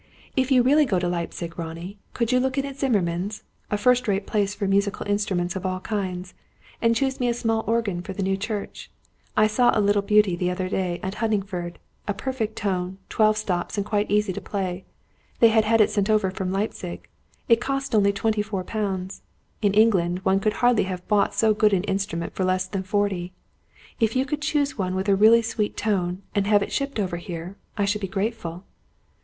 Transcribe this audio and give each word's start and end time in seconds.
"If 0.35 0.49
you 0.51 0.63
really 0.63 0.87
go 0.87 0.97
to 0.97 1.07
Leipzig, 1.07 1.59
Ronnie, 1.59 1.99
could 2.15 2.31
you 2.31 2.39
look 2.39 2.57
in 2.57 2.65
at 2.65 2.75
Zimmermann's 2.79 3.43
a 3.69 3.77
first 3.77 4.07
rate 4.07 4.25
place 4.25 4.55
for 4.55 4.67
musical 4.67 5.05
instruments 5.05 5.55
of 5.55 5.63
all 5.63 5.79
kinds 5.79 6.33
and 6.81 6.95
choose 6.95 7.19
me 7.19 7.27
a 7.27 7.35
small 7.35 7.63
organ 7.67 8.01
for 8.01 8.11
the 8.11 8.23
new 8.23 8.35
church? 8.35 8.89
I 9.37 9.45
saw 9.45 9.69
a 9.69 9.79
little 9.79 10.01
beauty 10.01 10.35
the 10.35 10.49
other 10.49 10.67
day 10.69 10.99
at 11.03 11.13
Huntingford; 11.21 11.75
a 12.07 12.15
perfect 12.15 12.55
tone, 12.55 12.97
twelve 13.09 13.37
stops, 13.37 13.77
and 13.77 13.85
quite 13.85 14.09
easy 14.09 14.33
to 14.33 14.41
play. 14.41 14.85
They 15.39 15.49
had 15.49 15.65
had 15.65 15.79
it 15.79 15.91
sent 15.91 16.09
over 16.09 16.31
from 16.31 16.51
Leipzig. 16.51 17.07
It 17.47 17.61
cost 17.61 17.93
only 17.93 18.11
twenty 18.11 18.41
four 18.41 18.63
pounds. 18.63 19.21
In 19.61 19.75
England, 19.75 20.21
one 20.25 20.39
could 20.39 20.53
hardly 20.65 20.85
have 20.85 21.07
bought 21.07 21.35
so 21.35 21.53
good 21.53 21.73
an 21.73 21.83
instrument 21.83 22.33
for 22.33 22.43
less 22.43 22.65
than 22.65 22.81
forty. 22.81 23.33
If 23.99 24.15
you 24.15 24.25
could 24.25 24.41
choose 24.41 24.79
one 24.79 24.95
with 24.95 25.09
a 25.09 25.15
really 25.15 25.43
sweet 25.43 25.77
tone, 25.77 26.23
and 26.33 26.47
have 26.47 26.63
it 26.63 26.71
shipped 26.71 26.99
over 26.99 27.17
here, 27.17 27.55
I 27.77 27.85
should 27.85 28.01
be 28.01 28.07
grateful." 28.07 28.63